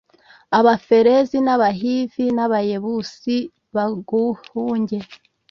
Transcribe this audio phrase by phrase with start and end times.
[0.59, 3.35] Abaferizi n Abahivi n Abayebusi
[3.75, 4.97] baguhunge